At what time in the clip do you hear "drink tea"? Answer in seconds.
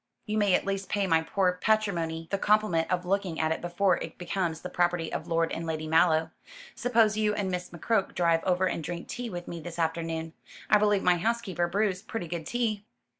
8.83-9.29